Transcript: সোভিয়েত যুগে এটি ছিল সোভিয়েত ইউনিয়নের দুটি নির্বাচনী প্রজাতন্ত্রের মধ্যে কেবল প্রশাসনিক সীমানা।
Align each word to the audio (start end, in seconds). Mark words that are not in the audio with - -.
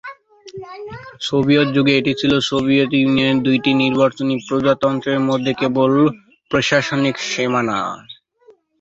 সোভিয়েত 1.21 1.67
যুগে 1.75 1.93
এটি 1.99 2.13
ছিল 2.19 2.33
সোভিয়েত 2.49 2.91
ইউনিয়নের 2.95 3.43
দুটি 3.45 3.71
নির্বাচনী 3.83 4.35
প্রজাতন্ত্রের 4.47 5.19
মধ্যে 5.29 5.51
কেবল 5.61 5.91
প্রশাসনিক 6.51 7.15
সীমানা। 7.29 7.79